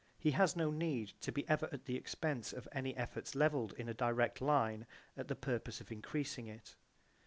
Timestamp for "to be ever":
1.21-1.69